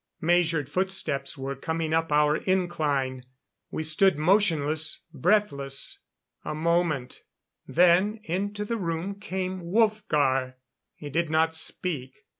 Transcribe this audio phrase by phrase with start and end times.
[0.19, 3.23] Measured footsteps were coming up our incline.
[3.69, 5.99] We stood motionless, breathless.
[6.43, 7.21] A moment;
[7.67, 10.55] then into the room came Wolfgar.
[10.95, 12.15] He did not speak.